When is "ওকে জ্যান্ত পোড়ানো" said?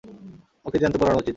0.65-1.17